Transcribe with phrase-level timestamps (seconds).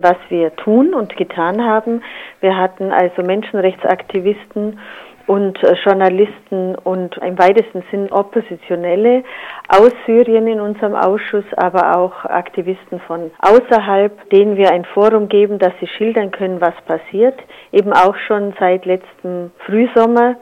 [0.00, 2.02] was wir tun und getan haben.
[2.40, 4.78] Wir hatten also Menschenrechtsaktivisten
[5.26, 9.22] und äh, Journalisten und im weitesten Sinn Oppositionelle
[9.68, 15.60] aus Syrien in unserem Ausschuss, aber auch Aktivisten von außerhalb, denen wir ein Forum geben,
[15.60, 17.38] dass sie schildern können, was passiert.
[17.70, 20.36] Eben auch schon seit letztem Frühsommer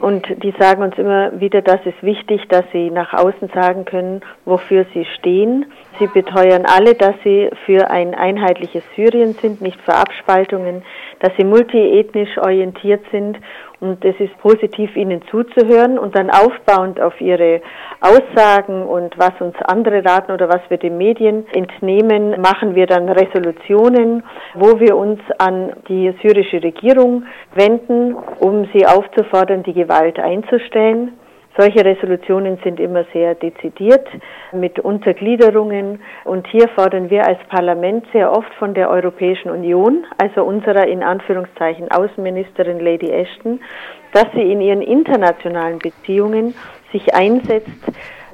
[0.00, 4.20] und die sagen uns immer wieder, dass es wichtig, dass sie nach außen sagen können,
[4.44, 5.66] wofür sie stehen.
[5.98, 10.82] Sie beteuern alle, dass sie für ein einheitliches Syrien sind, nicht für Abspaltungen,
[11.20, 13.38] dass sie multiethnisch orientiert sind
[13.80, 17.60] und es ist positiv, ihnen zuzuhören und dann aufbauend auf ihre
[18.00, 23.08] Aussagen und was uns andere raten oder was wir den Medien entnehmen, machen wir dann
[23.08, 24.24] Resolutionen,
[24.54, 27.24] wo wir uns an die syrische Regierung
[27.54, 31.12] wenden, um sie aufzufordern, die Gewalt einzustellen.
[31.56, 34.06] Solche Resolutionen sind immer sehr dezidiert
[34.52, 40.44] mit Untergliederungen und hier fordern wir als Parlament sehr oft von der Europäischen Union, also
[40.44, 43.60] unserer in Anführungszeichen Außenministerin Lady Ashton,
[44.12, 46.54] dass sie in ihren internationalen Beziehungen
[46.92, 47.70] sich einsetzt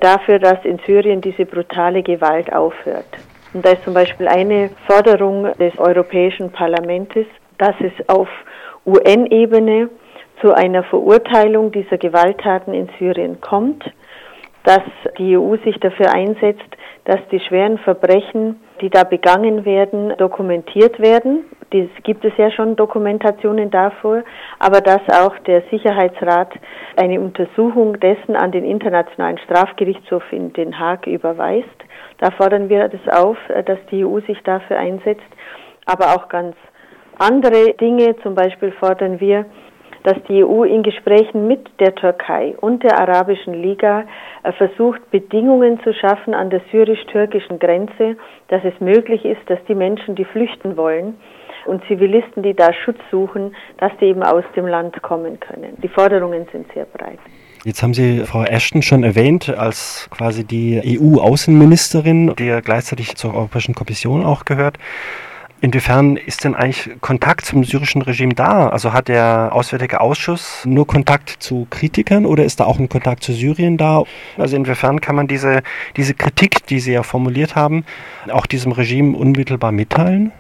[0.00, 3.06] dafür, dass in Syrien diese brutale Gewalt aufhört.
[3.54, 7.14] Und da ist zum Beispiel eine Forderung des Europäischen Parlaments,
[7.58, 8.28] dass es auf
[8.84, 9.88] UN-Ebene
[10.44, 13.82] zu einer Verurteilung dieser Gewalttaten in Syrien kommt,
[14.64, 14.82] dass
[15.16, 16.68] die EU sich dafür einsetzt,
[17.06, 21.44] dass die schweren Verbrechen, die da begangen werden, dokumentiert werden.
[21.72, 24.22] Es gibt es ja schon Dokumentationen davor,
[24.58, 26.52] aber dass auch der Sicherheitsrat
[26.96, 31.68] eine Untersuchung dessen an den Internationalen Strafgerichtshof in Den Haag überweist.
[32.18, 35.22] Da fordern wir das auf, dass die EU sich dafür einsetzt.
[35.86, 36.54] Aber auch ganz
[37.18, 39.46] andere Dinge, zum Beispiel fordern wir,
[40.04, 44.04] dass die EU in Gesprächen mit der Türkei und der Arabischen Liga
[44.44, 48.16] äh, versucht, Bedingungen zu schaffen an der syrisch-türkischen Grenze,
[48.48, 51.16] dass es möglich ist, dass die Menschen, die flüchten wollen,
[51.66, 55.76] und Zivilisten, die da Schutz suchen, dass die eben aus dem Land kommen können.
[55.82, 57.18] Die Forderungen sind sehr breit.
[57.64, 63.34] Jetzt haben Sie Frau Ashton schon erwähnt als quasi die EU-Außenministerin, die ja gleichzeitig zur
[63.34, 64.76] Europäischen Kommission auch gehört.
[65.64, 68.68] Inwiefern ist denn eigentlich Kontakt zum syrischen Regime da?
[68.68, 73.22] Also hat der Auswärtige Ausschuss nur Kontakt zu Kritikern oder ist da auch ein Kontakt
[73.22, 74.02] zu Syrien da?
[74.36, 75.62] Also inwiefern kann man diese,
[75.96, 77.86] diese Kritik, die Sie ja formuliert haben,
[78.30, 80.32] auch diesem Regime unmittelbar mitteilen?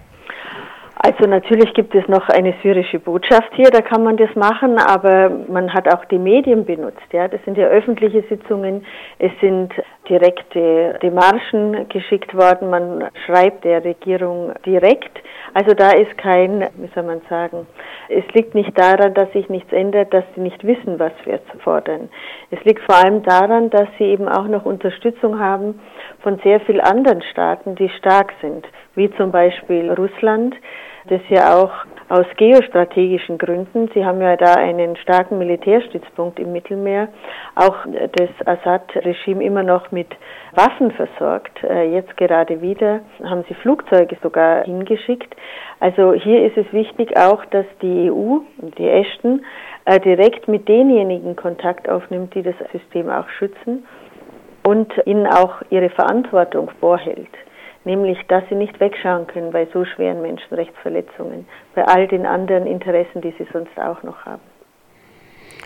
[0.96, 5.30] Also natürlich gibt es noch eine syrische Botschaft hier, da kann man das machen, aber
[5.48, 7.12] man hat auch die Medien benutzt.
[7.12, 8.84] Ja, das sind ja öffentliche Sitzungen,
[9.18, 9.72] es sind
[10.08, 15.18] direkte Demarschen geschickt worden, man schreibt der Regierung direkt.
[15.54, 17.66] Also da ist kein, wie soll man sagen,
[18.08, 22.08] es liegt nicht daran, dass sich nichts ändert, dass sie nicht wissen, was wir fordern.
[22.50, 25.80] Es liegt vor allem daran, dass sie eben auch noch Unterstützung haben
[26.20, 30.54] von sehr vielen anderen Staaten, die stark sind, wie zum Beispiel Russland
[31.06, 31.72] das ja auch
[32.08, 37.08] aus geostrategischen Gründen, Sie haben ja da einen starken Militärstützpunkt im Mittelmeer,
[37.54, 40.08] auch das Assad-Regime immer noch mit
[40.52, 41.62] Waffen versorgt.
[41.64, 45.34] Äh, jetzt gerade wieder haben sie Flugzeuge sogar hingeschickt.
[45.80, 48.38] Also hier ist es wichtig auch, dass die EU,
[48.78, 49.44] die Ashton,
[49.86, 53.86] äh, direkt mit denjenigen Kontakt aufnimmt, die das System auch schützen
[54.66, 57.28] und ihnen auch ihre Verantwortung vorhält
[57.84, 63.20] nämlich dass sie nicht wegschauen können bei so schweren Menschenrechtsverletzungen, bei all den anderen Interessen,
[63.20, 64.42] die sie sonst auch noch haben.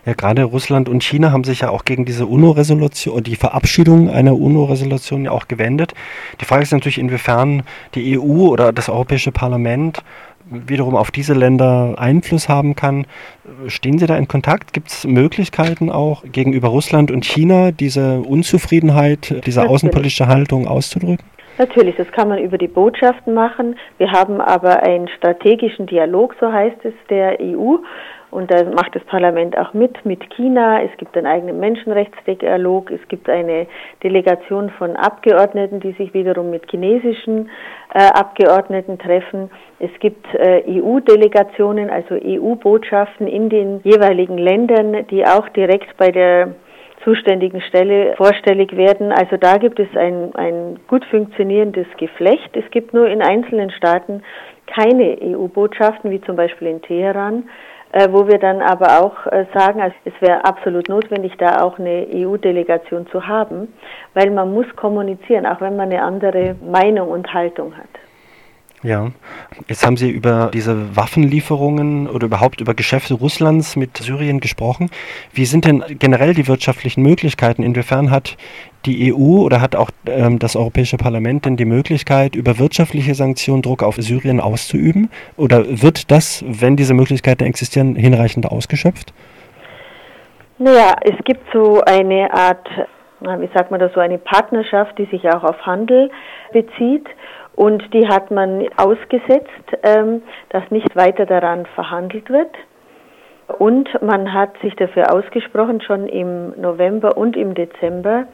[0.06, 4.34] Ja, gerade Russland und China haben sich ja auch gegen diese UNO-Resolution, die Verabschiedung einer
[4.36, 5.92] UNO-Resolution ja auch gewendet.
[6.40, 7.62] Die Frage ist natürlich, inwiefern
[7.94, 10.02] die EU oder das Europäische Parlament
[10.50, 13.06] wiederum auf diese Länder Einfluss haben kann.
[13.66, 14.72] Stehen Sie da in Kontakt?
[14.72, 21.24] Gibt es Möglichkeiten auch gegenüber Russland und China, diese Unzufriedenheit, diese außenpolitische Haltung auszudrücken?
[21.58, 23.76] Natürlich, das kann man über die Botschaften machen.
[23.98, 27.78] Wir haben aber einen strategischen Dialog, so heißt es, der EU.
[28.30, 30.82] Und da macht das Parlament auch mit, mit China.
[30.82, 32.92] Es gibt einen eigenen Menschenrechtsdialog.
[32.92, 33.66] Es gibt eine
[34.04, 37.50] Delegation von Abgeordneten, die sich wiederum mit chinesischen
[37.92, 39.50] äh, Abgeordneten treffen.
[39.81, 46.55] Es gibt äh, EU-Delegationen, also EU-Botschaften in den jeweiligen Ländern, die auch direkt bei der
[47.04, 49.12] zuständigen Stelle vorstellig werden.
[49.12, 52.50] Also da gibt es ein, ein gut funktionierendes Geflecht.
[52.54, 54.22] Es gibt nur in einzelnen Staaten
[54.66, 57.48] keine EU-Botschaften, wie zum Beispiel in Teheran,
[57.92, 61.78] äh, wo wir dann aber auch äh, sagen, also es wäre absolut notwendig, da auch
[61.78, 63.72] eine EU-Delegation zu haben,
[64.14, 68.07] weil man muss kommunizieren, auch wenn man eine andere Meinung und Haltung hat.
[68.84, 69.08] Ja,
[69.66, 74.90] jetzt haben Sie über diese Waffenlieferungen oder überhaupt über Geschäfte Russlands mit Syrien gesprochen.
[75.32, 77.64] Wie sind denn generell die wirtschaftlichen Möglichkeiten?
[77.64, 78.36] Inwiefern hat
[78.86, 83.62] die EU oder hat auch ähm, das Europäische Parlament denn die Möglichkeit, über wirtschaftliche Sanktionen
[83.62, 85.10] Druck auf Syrien auszuüben?
[85.36, 89.12] Oder wird das, wenn diese Möglichkeiten existieren, hinreichend ausgeschöpft?
[90.58, 92.69] Naja, es gibt so eine Art,
[93.20, 96.10] wie sagt man das, so eine Partnerschaft, die sich auch auf Handel
[96.52, 97.06] bezieht.
[97.58, 102.55] Und die hat man ausgesetzt, ähm, dass nicht weiter daran verhandelt wird.
[103.58, 108.28] Und man hat sich dafür ausgesprochen, schon im November und im Dezember,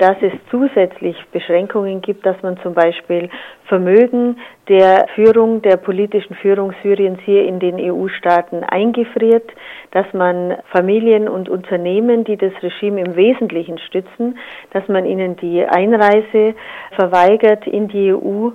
[0.00, 3.30] dass es zusätzlich Beschränkungen gibt, dass man zum Beispiel
[3.66, 9.48] Vermögen der Führung, der politischen Führung Syriens hier in den EU-Staaten eingefriert,
[9.92, 14.36] dass man Familien und Unternehmen, die das Regime im Wesentlichen stützen,
[14.72, 16.56] dass man ihnen die Einreise
[16.96, 18.50] verweigert in die EU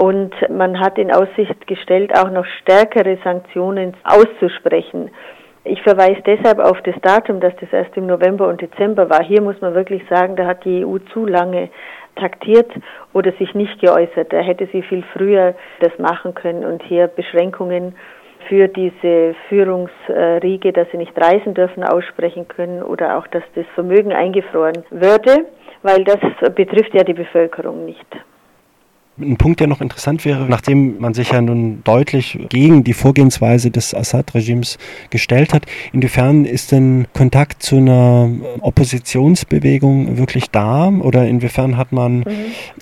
[0.00, 5.10] und man hat in Aussicht gestellt, auch noch stärkere Sanktionen auszusprechen.
[5.64, 9.22] Ich verweise deshalb auf das Datum, dass das erst im November und Dezember war.
[9.22, 11.68] Hier muss man wirklich sagen, da hat die EU zu lange
[12.16, 12.70] taktiert
[13.12, 14.32] oder sich nicht geäußert.
[14.32, 17.94] Da hätte sie viel früher das machen können und hier Beschränkungen
[18.48, 24.14] für diese Führungsriege, dass sie nicht reisen dürfen, aussprechen können oder auch, dass das Vermögen
[24.14, 25.44] eingefroren würde,
[25.82, 26.20] weil das
[26.54, 28.06] betrifft ja die Bevölkerung nicht.
[29.20, 33.70] Ein Punkt, der noch interessant wäre, nachdem man sich ja nun deutlich gegen die Vorgehensweise
[33.70, 34.78] des Assad-Regimes
[35.10, 38.30] gestellt hat, inwiefern ist denn Kontakt zu einer
[38.60, 42.24] Oppositionsbewegung wirklich da oder inwiefern hat man, mhm.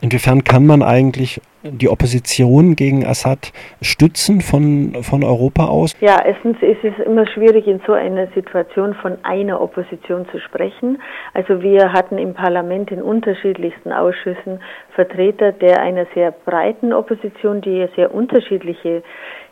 [0.00, 1.40] inwiefern kann man eigentlich
[1.72, 5.94] die Opposition gegen Assad stützen von, von Europa aus?
[6.00, 11.00] Ja, erstens ist es immer schwierig, in so einer Situation von einer Opposition zu sprechen.
[11.34, 14.60] Also wir hatten im Parlament in unterschiedlichsten Ausschüssen
[14.94, 19.02] Vertreter der einer sehr breiten Opposition, die sehr unterschiedliche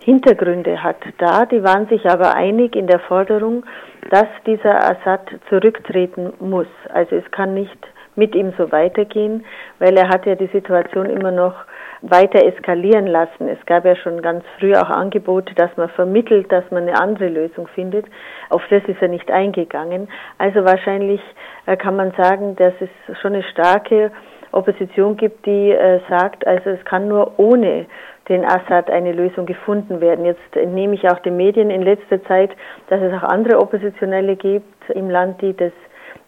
[0.05, 0.99] Hintergründe hat.
[1.19, 3.65] Da, die waren sich aber einig in der Forderung,
[4.11, 6.69] dass dieser Assad zurücktreten muss.
[6.93, 7.79] Also es kann nicht
[8.17, 9.45] mit ihm so weitergehen,
[9.79, 11.55] weil er hat ja die Situation immer noch
[12.02, 13.48] weiter eskalieren lassen.
[13.48, 17.28] Es gab ja schon ganz früh auch Angebote, dass man vermittelt, dass man eine andere
[17.28, 18.06] Lösung findet.
[18.50, 20.08] Auf das ist er nicht eingegangen.
[20.38, 21.20] Also wahrscheinlich
[21.66, 24.10] äh, kann man sagen, dass es schon eine starke
[24.52, 27.87] Opposition gibt, die äh, sagt, also es kann nur ohne
[28.28, 30.25] den Assad eine Lösung gefunden werden.
[30.25, 32.50] Jetzt entnehme ich auch den Medien in letzter Zeit,
[32.88, 35.72] dass es auch andere Oppositionelle gibt im Land, die das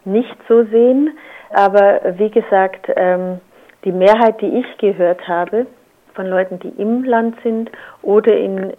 [0.05, 1.19] nicht so sehen.
[1.51, 3.41] Aber wie gesagt, ähm,
[3.85, 5.67] die Mehrheit, die ich gehört habe,
[6.15, 7.71] von Leuten, die im Land sind
[8.03, 8.73] oder in,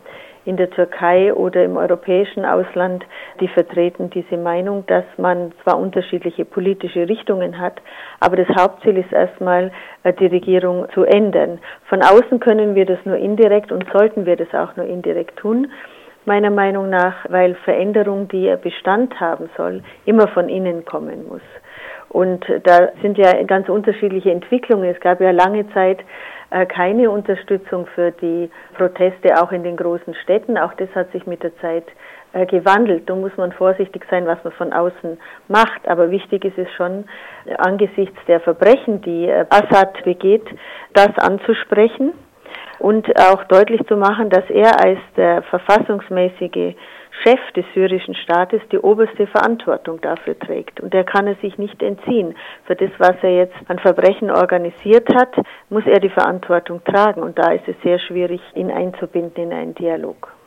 [0.43, 3.05] in der Türkei oder im europäischen Ausland,
[3.39, 7.81] die vertreten diese Meinung, dass man zwar unterschiedliche politische Richtungen hat,
[8.19, 9.71] aber das Hauptziel ist erstmal,
[10.03, 11.59] äh, die Regierung zu ändern.
[11.85, 15.67] Von außen können wir das nur indirekt und sollten wir das auch nur indirekt tun
[16.25, 21.41] meiner Meinung nach, weil Veränderung, die Bestand haben soll, immer von innen kommen muss.
[22.09, 24.89] Und da sind ja ganz unterschiedliche Entwicklungen.
[24.89, 25.99] Es gab ja lange Zeit
[26.49, 30.57] äh, keine Unterstützung für die Proteste auch in den großen Städten.
[30.57, 31.85] Auch das hat sich mit der Zeit
[32.33, 33.09] äh, gewandelt.
[33.09, 35.87] Da muss man vorsichtig sein, was man von außen macht.
[35.87, 37.05] Aber wichtig ist es schon,
[37.57, 40.45] angesichts der Verbrechen, die äh, Assad begeht,
[40.93, 42.13] das anzusprechen
[42.79, 46.75] und auch deutlich zu machen, dass er als der verfassungsmäßige
[47.23, 50.79] Chef des syrischen Staates die oberste Verantwortung dafür trägt.
[50.79, 52.35] Und der kann er sich nicht entziehen.
[52.65, 55.35] Für das, was er jetzt an Verbrechen organisiert hat,
[55.69, 57.21] muss er die Verantwortung tragen.
[57.21, 60.38] Und da ist es sehr schwierig, ihn einzubinden in einen Dialog.